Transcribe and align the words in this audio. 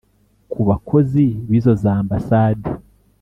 ku 0.51 0.59
bakozi 0.69 1.25
b'izo 1.47 1.73
za 1.83 1.91
ambasade 2.01 2.67